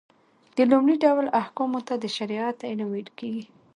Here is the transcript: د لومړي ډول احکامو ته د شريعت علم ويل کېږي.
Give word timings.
د 0.55 0.57
لومړي 0.71 0.95
ډول 1.03 1.25
احکامو 1.41 1.79
ته 1.87 1.93
د 1.99 2.05
شريعت 2.17 2.57
علم 2.69 2.87
ويل 2.91 3.09
کېږي. 3.19 3.45